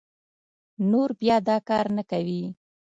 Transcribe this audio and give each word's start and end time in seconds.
نور 0.89 1.09
بيا 1.19 1.35
دا 1.47 1.57
کار 1.69 1.85
نه 1.97 2.03
کوي 2.11 2.41